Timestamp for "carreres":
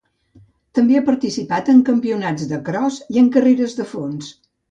3.37-3.77